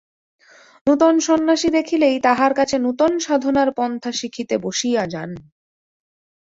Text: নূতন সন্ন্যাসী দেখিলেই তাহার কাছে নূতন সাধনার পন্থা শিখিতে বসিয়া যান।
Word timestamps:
নূতন 0.87 1.15
সন্ন্যাসী 1.19 1.69
দেখিলেই 1.77 2.15
তাহার 2.19 2.51
কাছে 2.53 2.75
নূতন 2.79 3.13
সাধনার 3.19 3.69
পন্থা 3.77 4.11
শিখিতে 4.19 4.55
বসিয়া 4.57 5.03
যান। 5.07 5.29